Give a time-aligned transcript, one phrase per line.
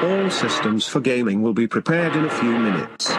[0.00, 3.10] All systems for gaming will be prepared in a few minutes.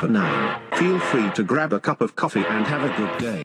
[0.00, 3.42] For now, feel free to grab a cup of coffee and have a good day.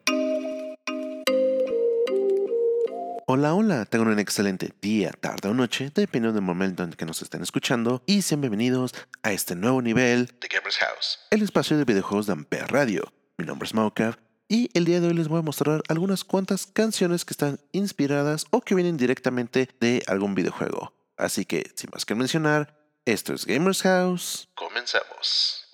[3.28, 7.22] Hola, hola, tengan un excelente día, tarde o noche, dependiendo del momento en que nos
[7.22, 8.94] estén escuchando, y sean bienvenidos
[9.24, 13.12] a este nuevo nivel de Gamers House, el espacio de videojuegos de Ampere Radio.
[13.38, 14.16] Mi nombre es Maukav,
[14.48, 18.46] y el día de hoy les voy a mostrar algunas cuantas canciones que están inspiradas
[18.52, 20.94] o que vienen directamente de algún videojuego.
[21.18, 24.50] Así que, sin más que mencionar, esto es Gamers House.
[24.56, 25.70] Comenzamos.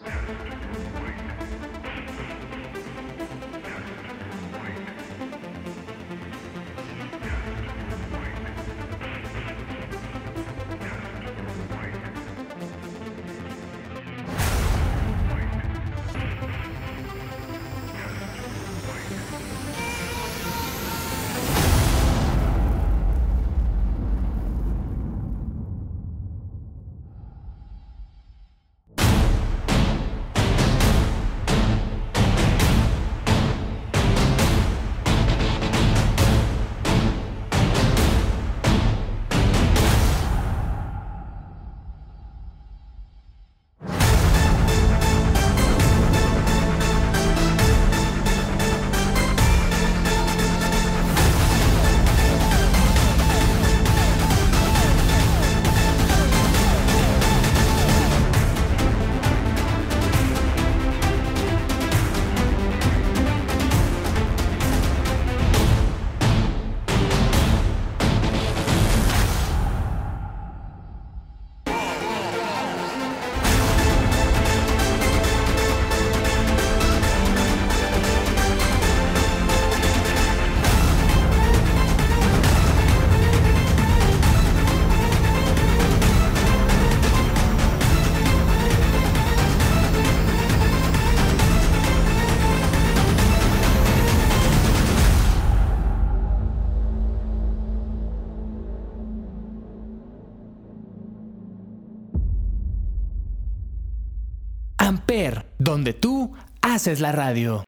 [104.90, 106.34] Amper, donde tú
[106.64, 107.64] haces la radio.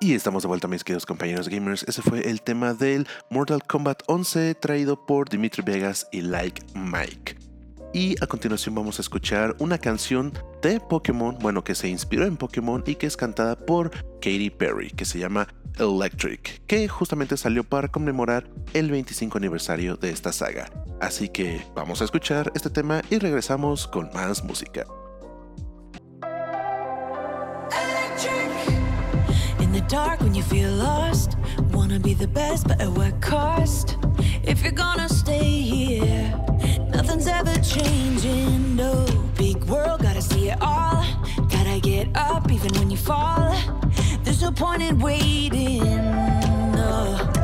[0.00, 1.82] Y estamos de vuelta, mis queridos compañeros gamers.
[1.82, 7.36] Ese fue el tema del Mortal Kombat 11 traído por Dimitri Vegas y Like Mike.
[7.92, 10.32] Y a continuación vamos a escuchar una canción
[10.62, 13.90] de Pokémon, bueno, que se inspiró en Pokémon y que es cantada por
[14.20, 20.10] Katy Perry, que se llama Electric, que justamente salió para conmemorar el 25 aniversario de
[20.10, 20.70] esta saga.
[21.00, 24.86] Así que vamos a escuchar este tema y regresamos con más música.
[29.88, 31.36] Dark when you feel lost,
[31.72, 33.96] wanna be the best, but at what cost?
[34.42, 36.34] If you're gonna stay here,
[36.90, 38.74] nothing's ever changing.
[38.74, 39.06] No
[39.38, 41.04] big world, gotta see it all.
[41.48, 43.54] Gotta get up even when you fall.
[44.24, 45.84] There's no point in waiting.
[46.72, 47.35] No.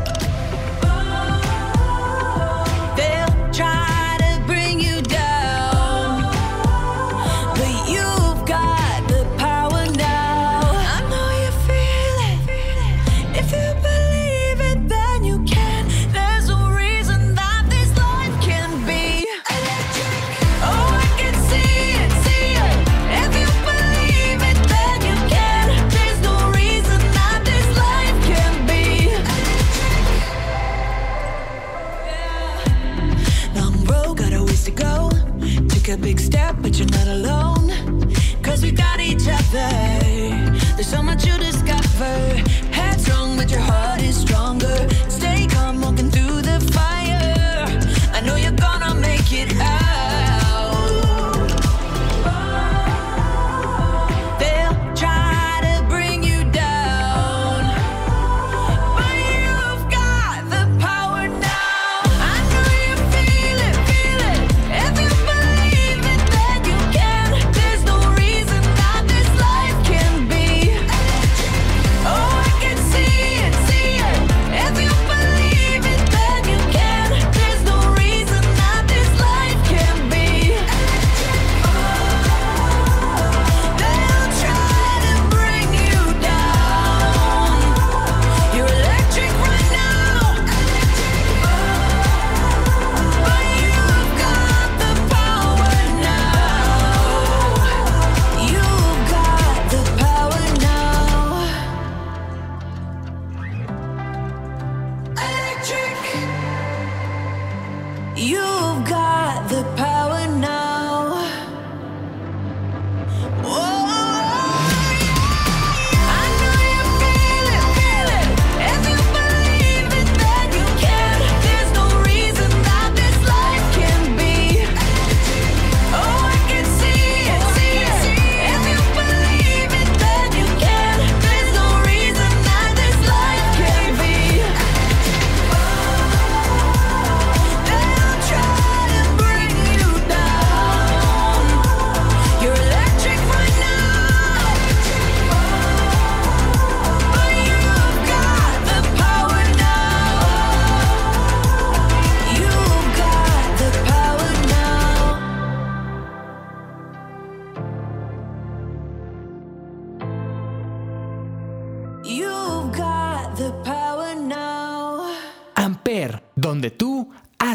[108.22, 109.81] You've got the power.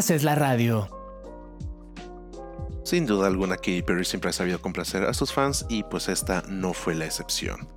[0.08, 0.88] Haces la radio.
[2.82, 6.42] Sin duda alguna, Katy Perry siempre ha sabido complacer a sus fans y pues esta
[6.48, 7.68] no fue la excepción.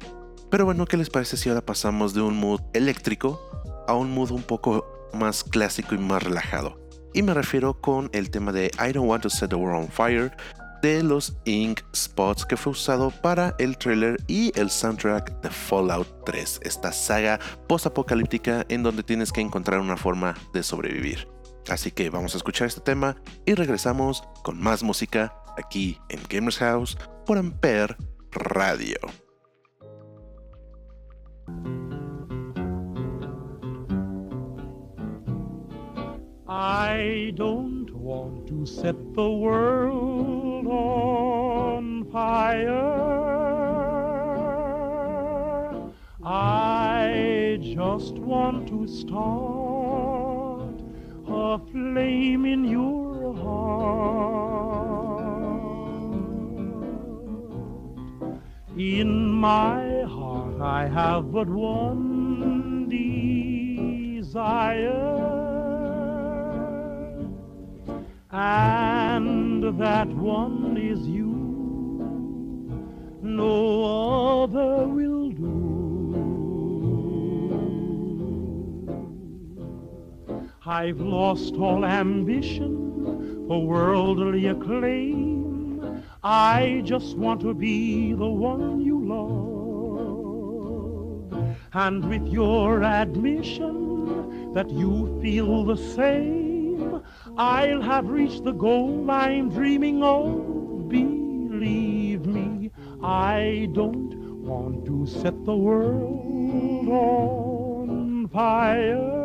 [0.49, 3.41] Pero bueno, ¿qué les parece si ahora pasamos de un mood eléctrico
[3.85, 6.79] a un mood un poco más clásico y más relajado?
[7.13, 9.89] Y me refiero con el tema de I Don't Want to Set the World on
[9.89, 10.31] Fire
[10.81, 16.07] de los Ink Spots que fue usado para el trailer y el soundtrack de Fallout
[16.25, 21.27] 3, esta saga post-apocalíptica en donde tienes que encontrar una forma de sobrevivir.
[21.69, 23.15] Así que vamos a escuchar este tema
[23.45, 27.95] y regresamos con más música aquí en Gamers House por Ampere
[28.31, 28.97] Radio.
[36.47, 43.01] I don't want to set the world on fire.
[46.23, 49.80] I just want to start
[51.41, 54.61] a flame in your heart.
[58.77, 62.87] In my heart, I have but one
[64.21, 64.61] desire.
[68.29, 71.31] And that one is you.
[73.23, 75.30] No other will
[80.63, 86.03] I've lost all ambition for worldly acclaim.
[86.23, 90.53] I just want to be the one you love.
[91.73, 97.01] And with your admission that you feel the same,
[97.37, 100.89] I'll have reached the goal I'm dreaming of.
[100.89, 102.69] Believe me,
[103.01, 109.20] I don't want to set the world on fire.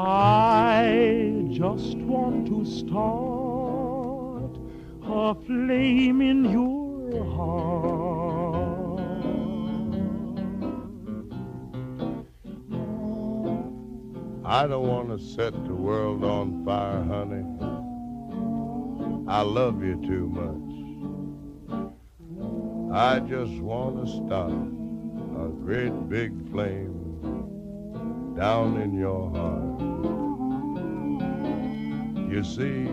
[0.00, 4.56] I just want to start
[5.02, 9.00] a flame in your heart.
[14.44, 17.44] I don't want to set the world on fire, honey.
[19.26, 20.74] I love you too much.
[22.94, 24.52] I just want to start
[25.44, 26.97] a great big flame
[28.38, 29.80] down in your heart.
[32.30, 32.86] You see,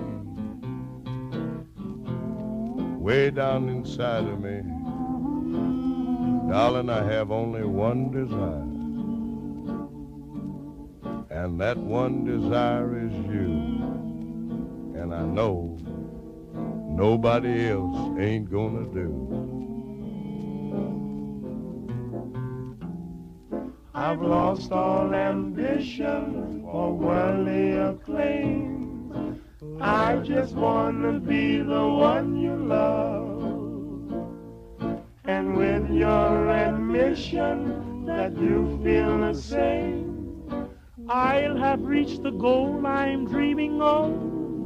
[2.98, 4.64] way down inside of me,
[6.50, 8.72] darling, I have only one desire.
[11.30, 13.52] And that one desire is you.
[15.00, 15.78] And I know
[16.90, 19.55] nobody else ain't gonna do.
[23.98, 29.40] I've lost all ambition for worldly acclaim.
[29.80, 33.40] I just wanna be the one you love.
[35.24, 40.68] And with your admission that you feel the same,
[41.08, 44.12] I'll have reached the goal I'm dreaming of.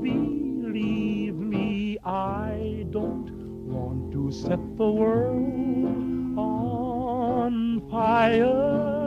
[0.01, 3.29] Believe me, I don't
[3.67, 8.98] want to set the world on fire.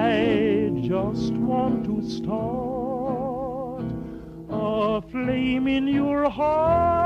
[0.00, 3.84] I just want to start
[4.50, 7.00] a flame in your heart.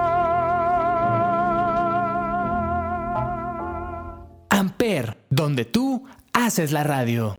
[4.50, 7.34] Amper, donde tú haces la radio.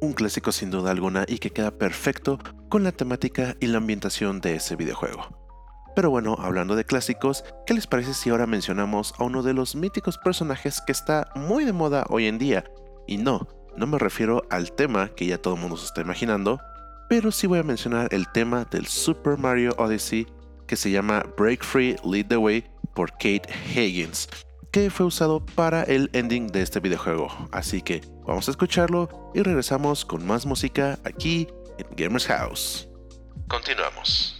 [0.00, 4.40] Un clásico sin duda alguna y que queda perfecto con la temática y la ambientación
[4.40, 5.28] de ese videojuego.
[5.94, 9.74] Pero bueno, hablando de clásicos, ¿qué les parece si ahora mencionamos a uno de los
[9.74, 12.64] míticos personajes que está muy de moda hoy en día?
[13.06, 13.48] Y no,
[13.78, 16.60] no me refiero al tema que ya todo el mundo se está imaginando,
[17.08, 20.26] pero sí voy a mencionar el tema del Super Mario Odyssey
[20.66, 24.28] que se llama Break Free Lead the Way por Kate Higgins,
[24.70, 27.28] que fue usado para el ending de este videojuego.
[27.52, 32.88] Así que vamos a escucharlo y regresamos con más música aquí en Gamers House.
[33.48, 34.37] Continuamos.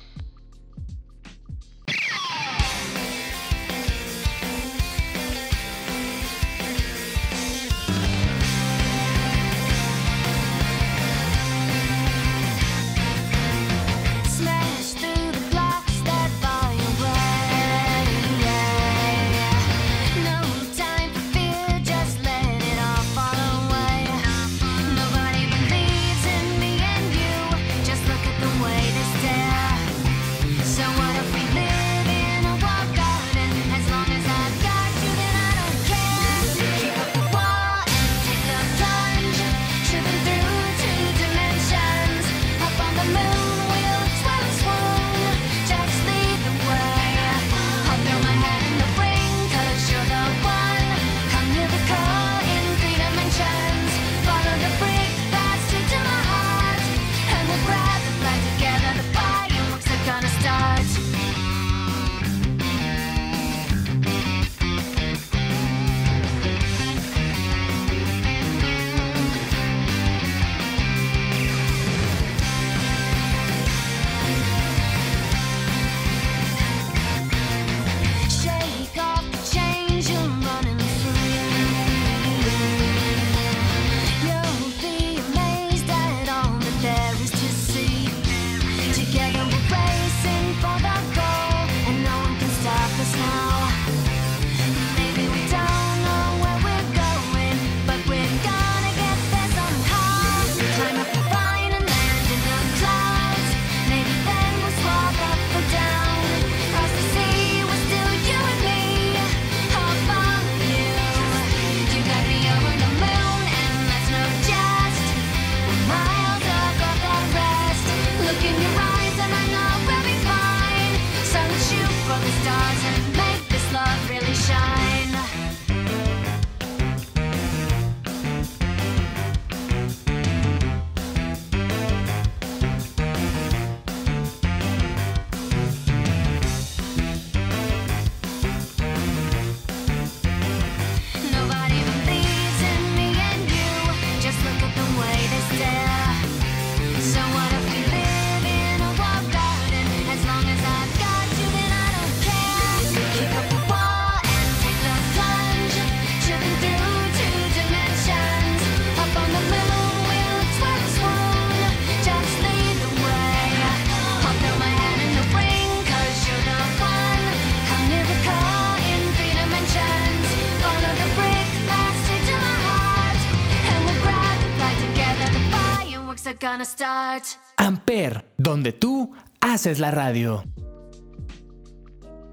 [177.56, 180.44] Amper, donde tú haces la radio.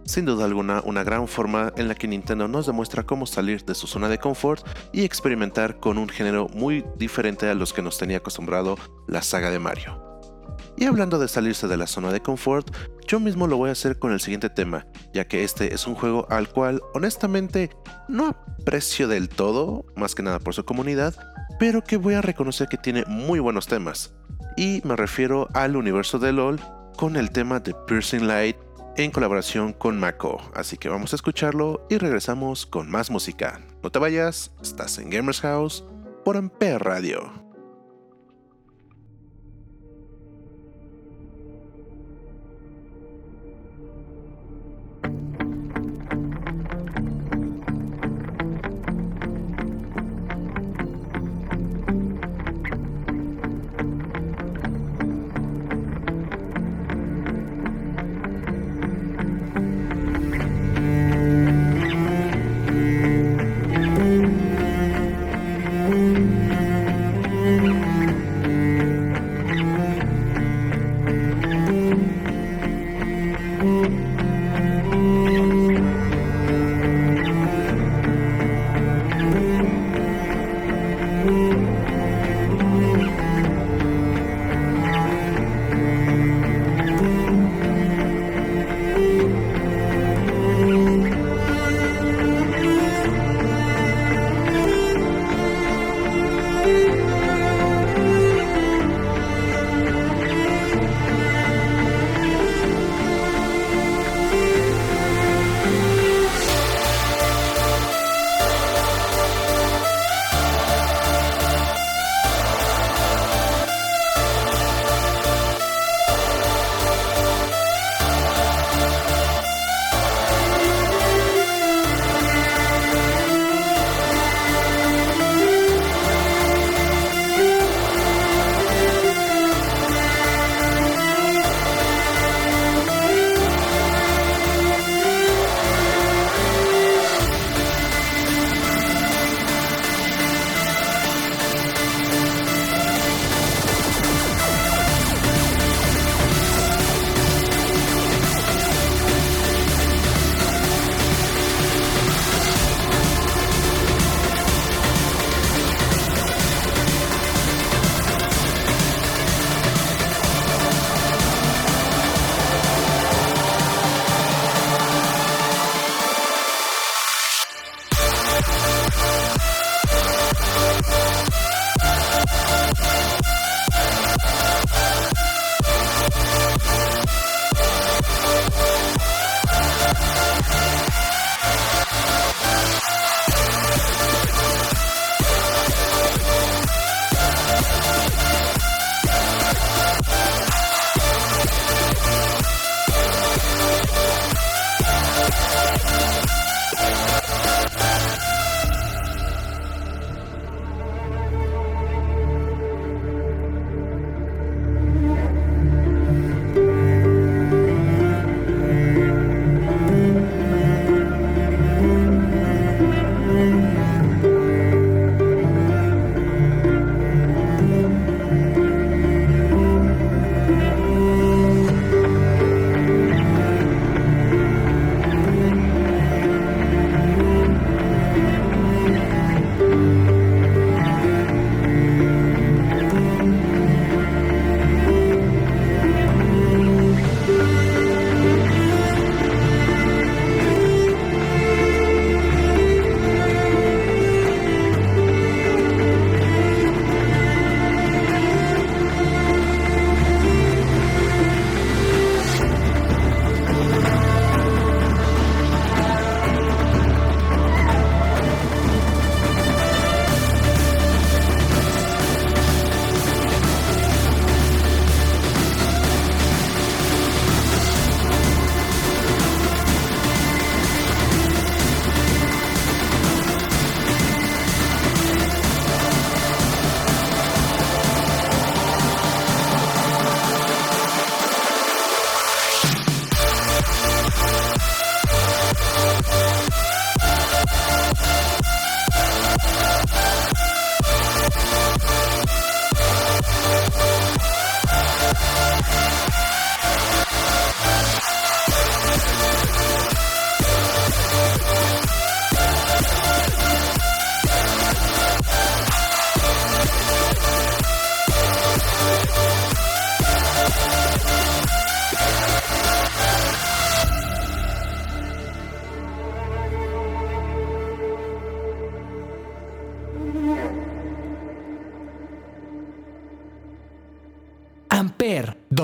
[0.06, 3.74] Sin duda alguna, una gran forma en la que Nintendo nos demuestra cómo salir de
[3.74, 7.98] su zona de confort y experimentar con un género muy diferente a los que nos
[7.98, 10.00] tenía acostumbrado la saga de Mario.
[10.78, 12.70] Y hablando de salirse de la zona de confort,
[13.08, 15.96] yo mismo lo voy a hacer con el siguiente tema, ya que este es un
[15.96, 17.72] juego al cual honestamente
[18.08, 21.16] no aprecio del todo, más que nada por su comunidad,
[21.60, 24.14] pero que voy a reconocer que tiene muy buenos temas.
[24.58, 26.60] Y me refiero al universo de LOL
[26.96, 28.58] con el tema de Piercing Light
[28.98, 30.42] en colaboración con Mako.
[30.54, 33.60] Así que vamos a escucharlo y regresamos con más música.
[33.84, 35.84] No te vayas, estás en Gamers House
[36.24, 37.45] por Ampere Radio.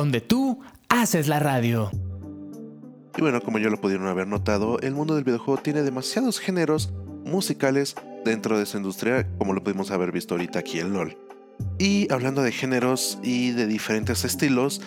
[0.01, 0.59] Donde tú
[0.89, 1.91] haces la radio.
[3.15, 6.91] Y bueno, como ya lo pudieron haber notado, el mundo del videojuego tiene demasiados géneros
[7.23, 11.15] musicales dentro de esa industria, como lo pudimos haber visto ahorita aquí en LOL.
[11.77, 14.81] Y hablando de géneros y de diferentes estilos,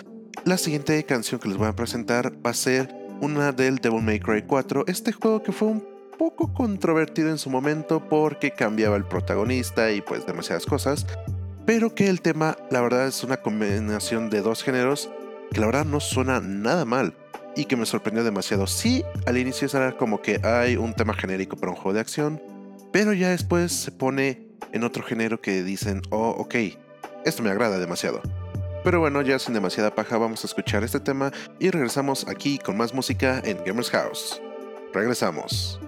[0.44, 4.18] la siguiente canción que les voy a presentar va a ser una del Devil May
[4.18, 5.84] Cry 4, este juego que fue un
[6.18, 11.06] poco controvertido en su momento porque cambiaba el protagonista y pues demasiadas cosas,
[11.66, 15.10] pero que el tema la verdad es una combinación de dos géneros
[15.50, 17.14] que la verdad no suena nada mal
[17.56, 18.66] y que me sorprendió demasiado.
[18.66, 22.42] Sí, al inicio era como que hay un tema genérico para un juego de acción,
[22.92, 26.54] pero ya después se pone en otro género que dicen, oh, ok,
[27.24, 28.20] esto me agrada demasiado.
[28.82, 32.76] Pero bueno, ya sin demasiada paja vamos a escuchar este tema y regresamos aquí con
[32.76, 34.42] más música en Gamers House.
[34.92, 35.80] Regresamos.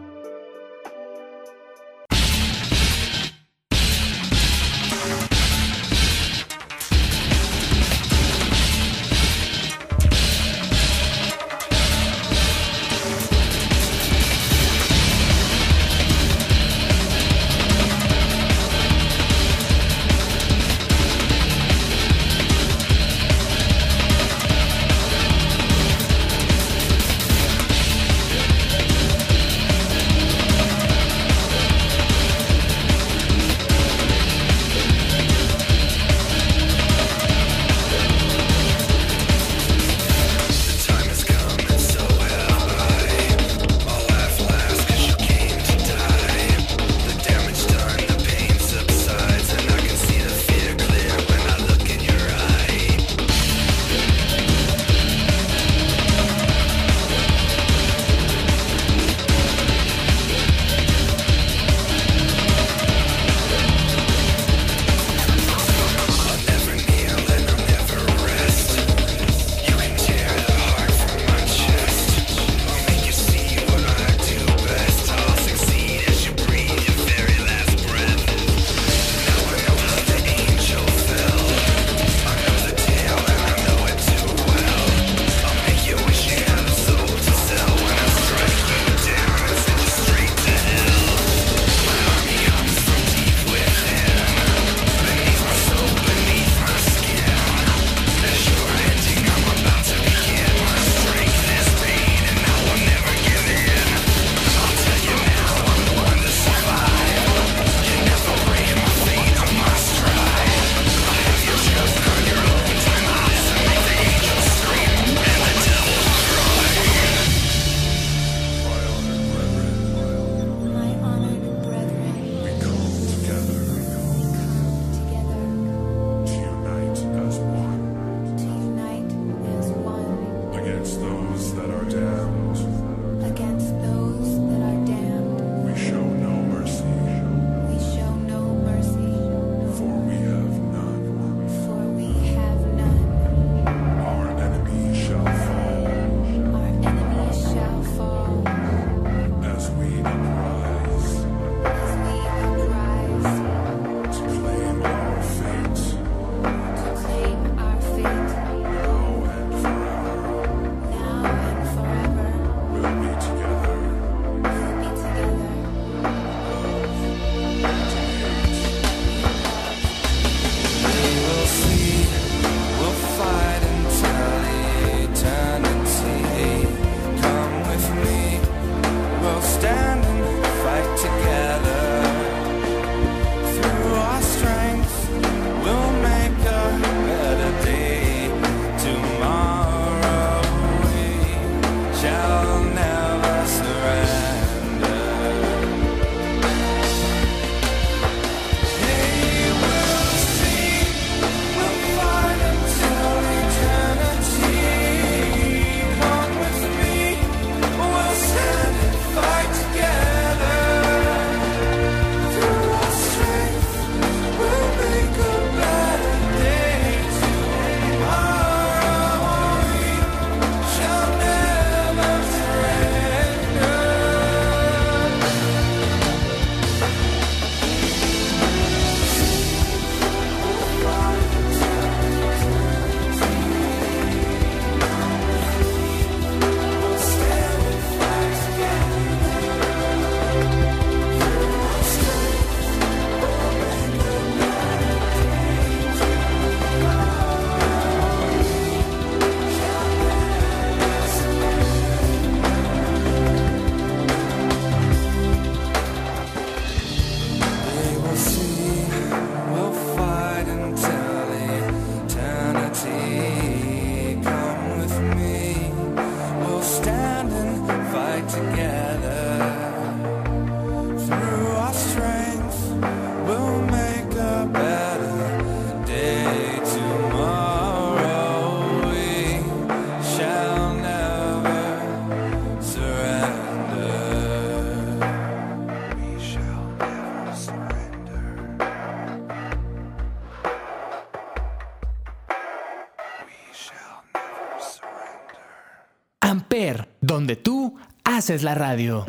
[298.28, 299.06] Es la radio.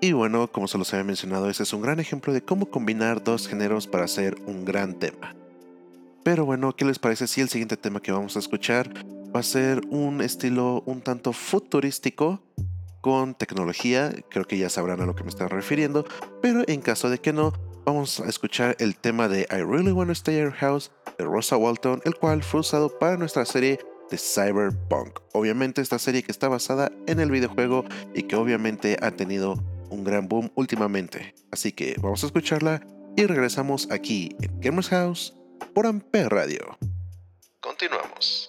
[0.00, 3.22] Y bueno, como se los había mencionado, ese es un gran ejemplo de cómo combinar
[3.22, 5.36] dos géneros para hacer un gran tema.
[6.24, 8.92] Pero bueno, ¿qué les parece si el siguiente tema que vamos a escuchar
[9.34, 12.42] va a ser un estilo un tanto futurístico
[13.00, 14.12] con tecnología?
[14.28, 16.04] Creo que ya sabrán a lo que me están refiriendo,
[16.40, 17.52] pero en caso de que no,
[17.84, 21.56] vamos a escuchar el tema de I Really Wanna Stay at Your House de Rosa
[21.56, 23.78] Walton, el cual fue usado para nuestra serie
[24.18, 25.20] Cyberpunk.
[25.32, 30.04] Obviamente esta serie que está basada en el videojuego y que obviamente ha tenido un
[30.04, 31.34] gran boom últimamente.
[31.50, 35.34] Así que vamos a escucharla y regresamos aquí en Gamers House
[35.74, 36.78] por Ampere Radio.
[37.60, 38.48] Continuamos.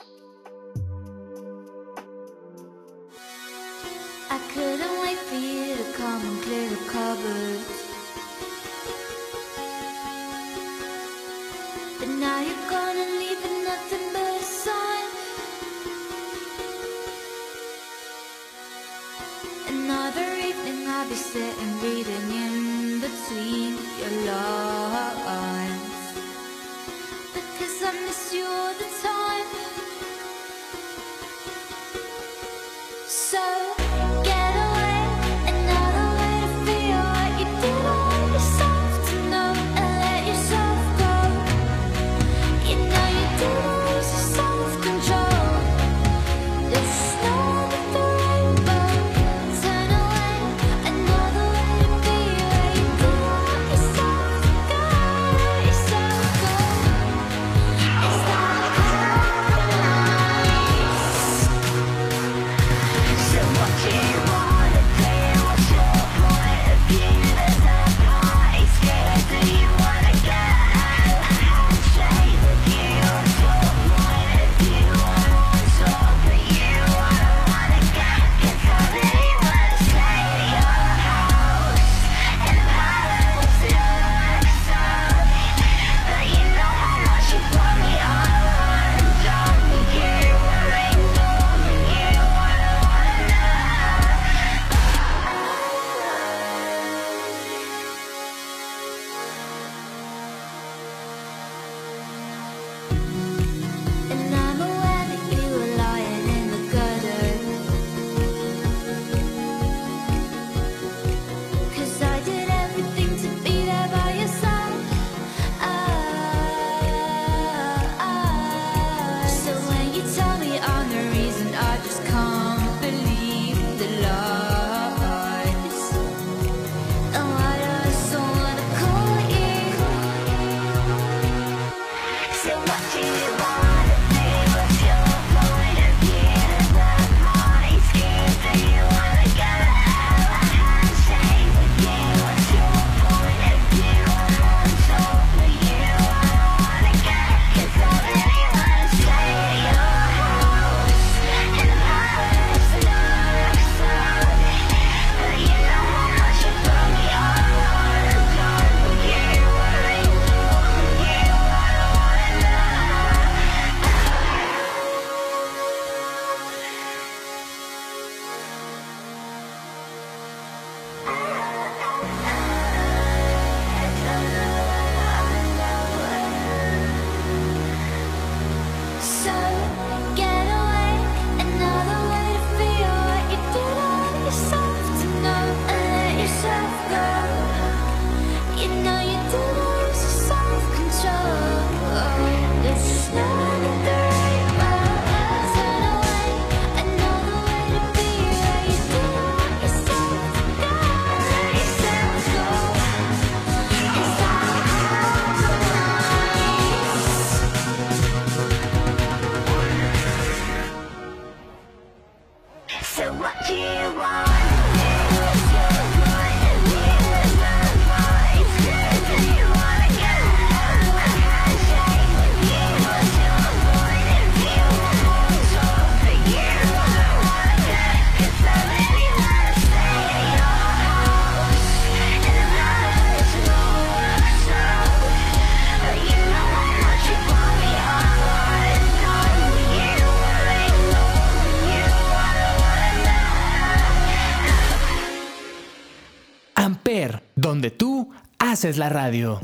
[248.63, 249.41] Es la radio.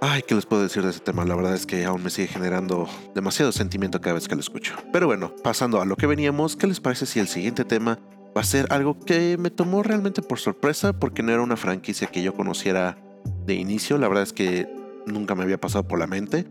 [0.00, 1.26] Ay, ¿qué les puedo decir de ese tema?
[1.26, 4.74] La verdad es que aún me sigue generando demasiado sentimiento cada vez que lo escucho.
[4.94, 7.98] Pero bueno, pasando a lo que veníamos, ¿qué les parece si el siguiente tema
[8.34, 12.06] va a ser algo que me tomó realmente por sorpresa porque no era una franquicia
[12.06, 12.96] que yo conociera
[13.44, 13.98] de inicio?
[13.98, 14.74] La verdad es que
[15.04, 16.46] nunca me había pasado por la mente,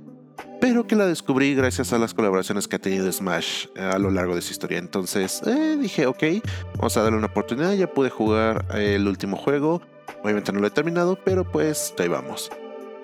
[0.60, 4.12] pero que la descubrí gracias a las colaboraciones que ha tenido Smash eh, a lo
[4.12, 4.78] largo de su historia.
[4.78, 6.24] Entonces eh, dije, ok,
[6.76, 9.82] vamos a darle una oportunidad, ya pude jugar eh, el último juego
[10.24, 12.52] Obviamente no lo he terminado, pero pues ahí vamos.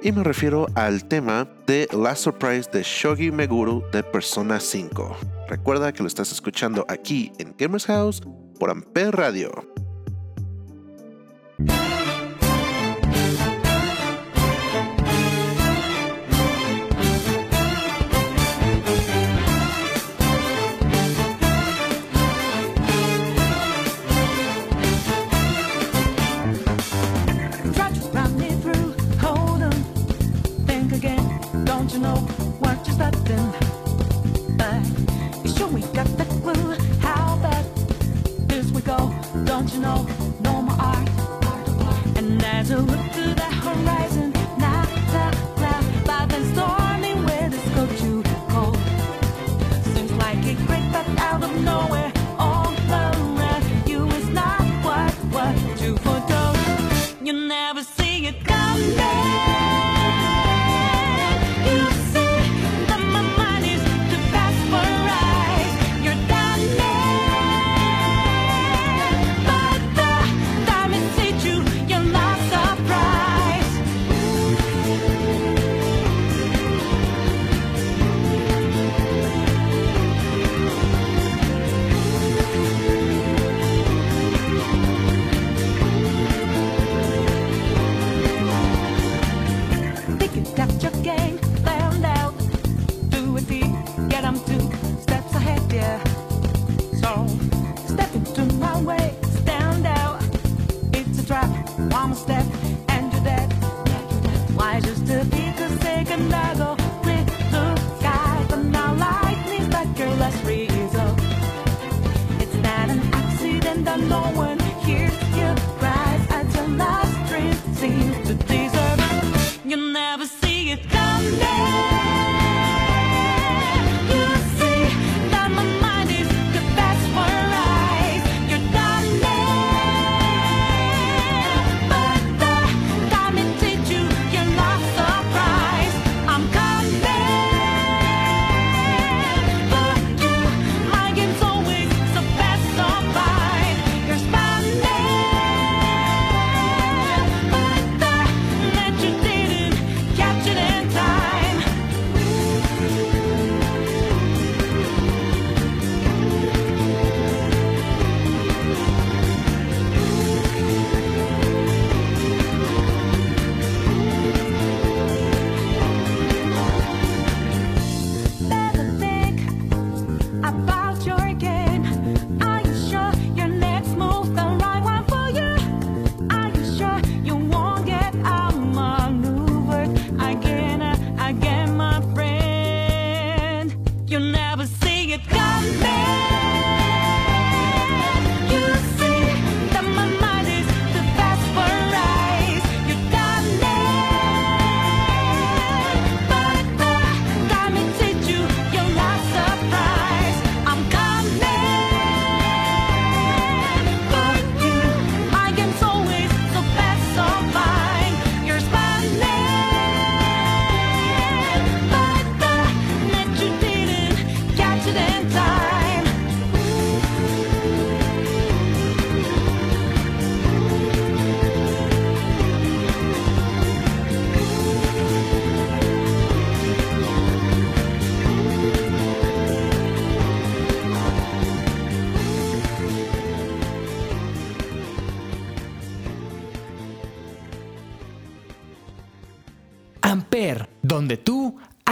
[0.01, 5.17] Y me refiero al tema de Last Surprise de Shogi Meguru de Persona 5.
[5.49, 8.21] Recuerda que lo estás escuchando aquí en Gamers House
[8.59, 9.76] por Ampere Radio.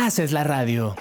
[0.06, 0.96] Haces la radio.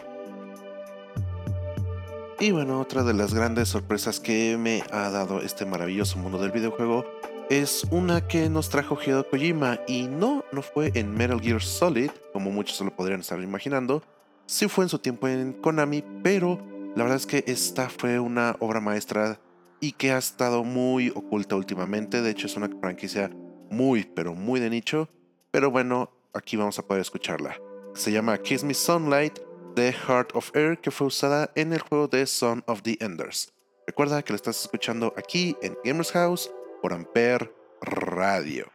[2.40, 6.52] Y bueno, otra de las grandes sorpresas que me ha dado este maravilloso mundo del
[6.52, 7.04] videojuego
[7.50, 12.10] es una que nos trajo Hideo Kojima y no, no fue en Metal Gear Solid,
[12.32, 14.02] como muchos se lo podrían estar imaginando,
[14.46, 16.58] sí fue en su tiempo en Konami, pero
[16.96, 19.38] la verdad es que esta fue una obra maestra
[19.80, 23.30] y que ha estado muy oculta últimamente, de hecho es una franquicia
[23.70, 25.10] muy, pero muy de nicho,
[25.50, 27.54] pero bueno, aquí vamos a poder escucharla.
[27.94, 29.38] Se llama Kiss Me Sunlight
[29.76, 33.52] de Heart of Air que fue usada en el juego de Son of the Enders.
[33.86, 36.50] Recuerda que la estás escuchando aquí en Gamers House
[36.82, 38.73] por Ampere Radio.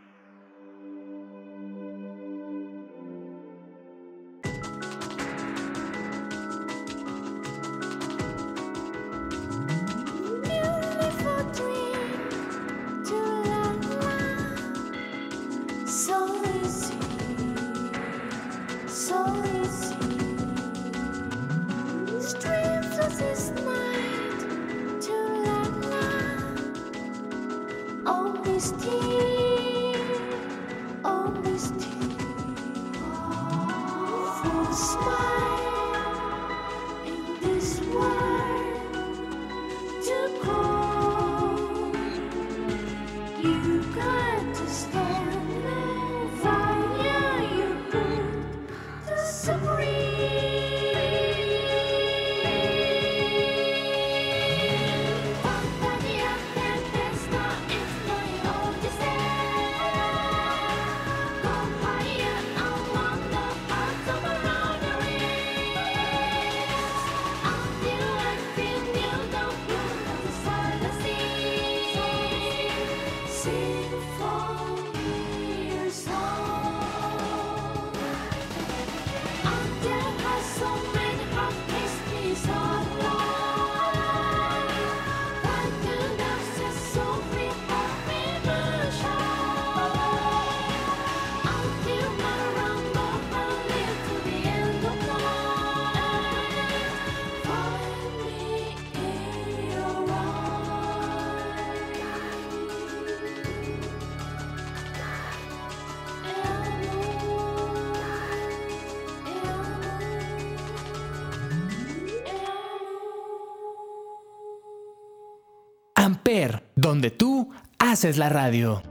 [116.89, 118.81] Donde tú haces la radio.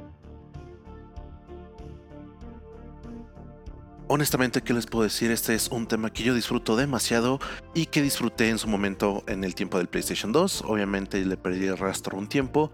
[4.06, 5.32] Honestamente, ¿qué les puedo decir?
[5.32, 7.40] Este es un tema que yo disfruto demasiado
[7.74, 10.62] y que disfruté en su momento en el tiempo del PlayStation 2.
[10.68, 12.70] Obviamente le perdí el rastro un tiempo,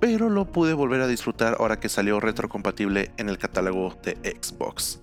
[0.00, 5.01] pero lo pude volver a disfrutar ahora que salió retrocompatible en el catálogo de Xbox.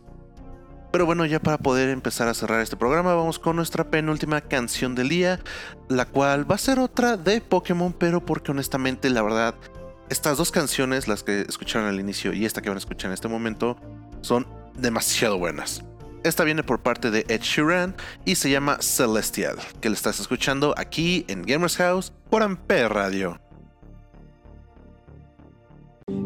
[0.91, 4.95] Pero bueno, ya para poder empezar a cerrar este programa, vamos con nuestra penúltima canción
[4.95, 5.39] del día,
[5.87, 9.55] la cual va a ser otra de Pokémon, pero porque honestamente, la verdad,
[10.09, 13.13] estas dos canciones, las que escucharon al inicio y esta que van a escuchar en
[13.13, 13.77] este momento,
[14.21, 15.83] son demasiado buenas.
[16.23, 20.73] Esta viene por parte de Ed Sheeran y se llama Celestial, que le estás escuchando
[20.77, 23.39] aquí en Gamers House por Ampere Radio.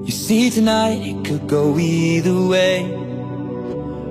[0.05, 3.12] You see, tonight it could go either way.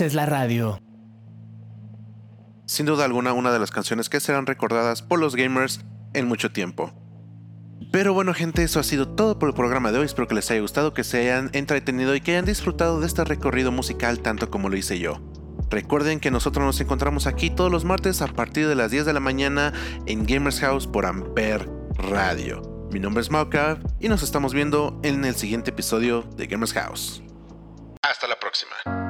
[0.00, 0.80] haces la radio.
[2.64, 5.82] Sin duda alguna, una de las canciones que serán recordadas por los gamers
[6.14, 6.94] en mucho tiempo.
[7.92, 10.06] Pero bueno gente, eso ha sido todo por el programa de hoy.
[10.06, 13.24] Espero que les haya gustado, que se hayan entretenido y que hayan disfrutado de este
[13.24, 15.20] recorrido musical tanto como lo hice yo.
[15.68, 19.12] Recuerden que nosotros nos encontramos aquí todos los martes a partir de las 10 de
[19.12, 19.74] la mañana
[20.06, 22.88] en Gamers House por Amper Radio.
[22.90, 27.22] Mi nombre es Mauka y nos estamos viendo en el siguiente episodio de Gamers House.
[28.02, 29.09] Hasta la próxima.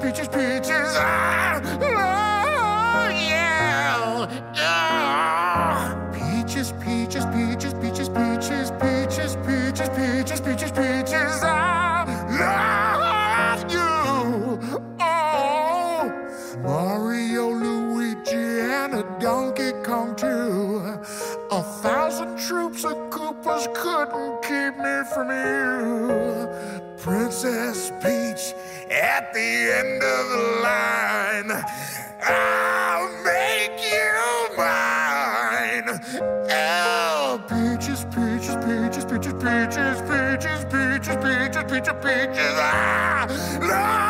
[0.00, 0.94] peaches, peaches.
[0.96, 4.26] Ah, oh, yeah.
[4.56, 6.10] Ah.
[6.12, 11.42] Peaches, peaches, peaches, peaches, peaches, peaches, peaches, peaches, peaches, peaches.
[11.42, 12.04] I
[12.40, 14.58] love you.
[15.00, 16.10] Oh,
[16.62, 20.98] Mario, Luigi, and a Donkey Kong too.
[21.50, 26.48] A thousand troops of Koopas couldn't keep me from you.
[26.96, 28.54] Princess Peach
[28.90, 31.64] at the end of the line.
[32.22, 36.00] I'll make you mine.
[36.50, 42.54] Oh, peaches, peaches, peaches, peaches, peaches, peaches, peaches, peaches, peaches, peaches.
[42.58, 44.09] Ah, I love